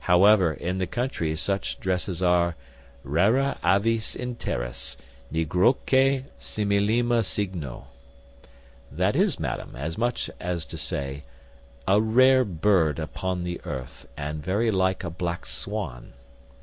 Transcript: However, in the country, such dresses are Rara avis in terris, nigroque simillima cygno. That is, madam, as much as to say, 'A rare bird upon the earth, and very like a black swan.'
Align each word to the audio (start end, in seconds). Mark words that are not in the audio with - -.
However, 0.00 0.52
in 0.52 0.76
the 0.76 0.86
country, 0.86 1.34
such 1.34 1.80
dresses 1.80 2.20
are 2.22 2.56
Rara 3.04 3.56
avis 3.64 4.14
in 4.14 4.34
terris, 4.34 4.98
nigroque 5.32 5.86
simillima 6.38 7.24
cygno. 7.24 7.86
That 8.92 9.16
is, 9.16 9.40
madam, 9.40 9.74
as 9.74 9.96
much 9.96 10.28
as 10.40 10.66
to 10.66 10.76
say, 10.76 11.24
'A 11.86 12.02
rare 12.02 12.44
bird 12.44 12.98
upon 12.98 13.44
the 13.44 13.62
earth, 13.64 14.06
and 14.14 14.44
very 14.44 14.70
like 14.70 15.04
a 15.04 15.08
black 15.10 15.46
swan.' 15.46 16.12